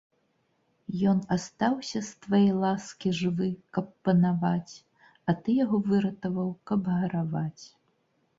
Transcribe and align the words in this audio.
Ён 1.09 1.17
астаўся, 1.35 2.01
з 2.07 2.11
твае 2.23 2.51
ласкі, 2.63 3.11
жывы, 3.19 3.49
каб 3.79 3.85
панаваць, 4.09 4.73
а 5.27 5.37
ты 5.43 5.49
яго 5.59 5.77
выратаваў, 5.93 6.49
каб 6.73 6.81
гараваць. 6.97 7.65